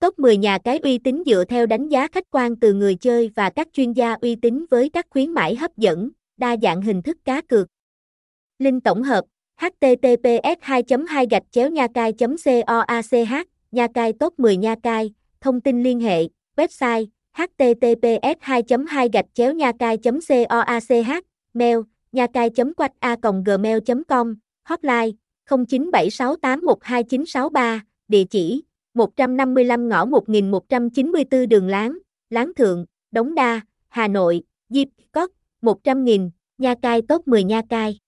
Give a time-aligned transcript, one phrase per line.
[0.00, 3.30] Top 10 nhà cái uy tín dựa theo đánh giá khách quan từ người chơi
[3.36, 7.02] và các chuyên gia uy tín với các khuyến mãi hấp dẫn, đa dạng hình
[7.02, 7.68] thức cá cược.
[8.58, 9.24] Link tổng hợp
[9.56, 12.46] https 2 2 gạch chéo nha cai coach
[13.72, 19.26] nha cai top 10 nha cai thông tin liên hệ website https 2 2 gạch
[19.34, 20.30] chéo nha cai coach
[21.54, 21.78] mail
[22.12, 23.78] nha cai quách a gmail
[24.08, 25.10] com hotline
[25.48, 28.62] 0976812963 địa chỉ
[29.00, 31.98] 155 ngõ 1194 đường Láng,
[32.30, 35.30] Láng Thượng, Đống Đa, Hà Nội, Diệp, Cốc,
[35.62, 37.98] 100.000, Nha Cai top 10 Nha Cai.